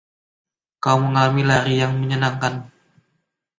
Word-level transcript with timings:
Kau 0.83 0.97
mengalami 1.03 1.43
lari 1.49 1.73
yang 1.81 1.93
menyenangkan! 2.01 2.53